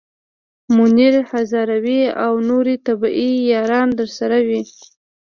منیر 0.75 1.15
هزاروی 1.31 2.01
او 2.25 2.33
نورې 2.49 2.75
طبې 2.85 3.29
یاران 3.51 3.87
درسره 3.99 4.37
وي. 4.47 4.61